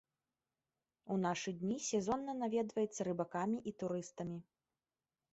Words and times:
У 1.15 1.17
нашы 1.25 1.51
дні 1.59 1.75
сезонна 1.89 2.33
наведваецца 2.43 3.01
рыбакамі 3.09 3.57
і 3.73 3.75
турыстамі. 3.83 4.37